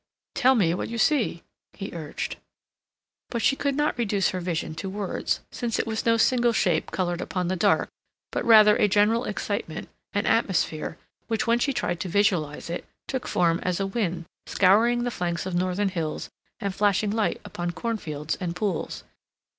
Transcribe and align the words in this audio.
"Tell 0.33 0.55
me 0.55 0.73
what 0.73 0.89
you 0.89 0.97
see," 0.97 1.43
he 1.73 1.91
urged. 1.93 2.37
But 3.29 3.43
she 3.43 3.55
could 3.55 3.75
not 3.75 3.99
reduce 3.99 4.29
her 4.29 4.39
vision 4.39 4.73
to 4.73 4.89
words, 4.89 5.41
since 5.51 5.77
it 5.77 5.85
was 5.85 6.07
no 6.07 6.17
single 6.17 6.53
shape 6.53 6.89
colored 6.89 7.21
upon 7.21 7.49
the 7.49 7.55
dark, 7.55 7.87
but 8.31 8.43
rather 8.43 8.75
a 8.77 8.87
general 8.87 9.25
excitement, 9.25 9.89
an 10.13 10.25
atmosphere, 10.25 10.97
which, 11.27 11.45
when 11.45 11.59
she 11.59 11.71
tried 11.71 11.99
to 11.99 12.09
visualize 12.09 12.67
it, 12.67 12.87
took 13.07 13.27
form 13.27 13.59
as 13.61 13.79
a 13.79 13.85
wind 13.85 14.25
scouring 14.47 15.03
the 15.03 15.11
flanks 15.11 15.45
of 15.45 15.53
northern 15.53 15.89
hills 15.89 16.31
and 16.59 16.73
flashing 16.73 17.11
light 17.11 17.39
upon 17.45 17.69
cornfields 17.69 18.35
and 18.37 18.55
pools. 18.55 19.03